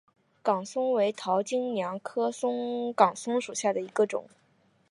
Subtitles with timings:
[0.41, 2.31] 岗松为桃金娘科
[2.95, 4.27] 岗松属下的一个种。